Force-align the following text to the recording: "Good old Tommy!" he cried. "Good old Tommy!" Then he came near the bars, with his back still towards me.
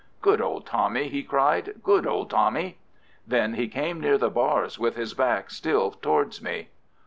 "Good 0.19 0.41
old 0.41 0.65
Tommy!" 0.65 1.09
he 1.09 1.21
cried. 1.21 1.75
"Good 1.83 2.07
old 2.07 2.31
Tommy!" 2.31 2.79
Then 3.27 3.53
he 3.53 3.67
came 3.67 4.01
near 4.01 4.17
the 4.17 4.31
bars, 4.31 4.79
with 4.79 4.95
his 4.95 5.13
back 5.13 5.51
still 5.51 5.91
towards 5.91 6.41
me. 6.41 6.69